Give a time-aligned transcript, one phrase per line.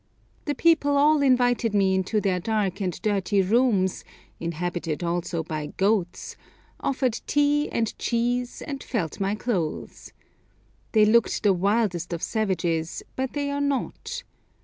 [0.45, 4.03] The people all invited me into their dark and dirty rooms,
[4.39, 6.35] inhabited also by goats,
[6.79, 10.11] offered tea and cheese, and felt my clothes.
[10.93, 14.23] They looked the wildest of savages, but they are not.